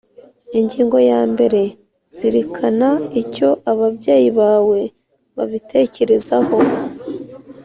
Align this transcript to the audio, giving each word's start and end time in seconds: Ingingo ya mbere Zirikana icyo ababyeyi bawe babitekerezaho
Ingingo 0.59 0.97
ya 1.11 1.21
mbere 1.31 1.61
Zirikana 2.15 2.89
icyo 3.21 3.49
ababyeyi 3.71 4.29
bawe 4.39 4.79
babitekerezaho 5.35 6.57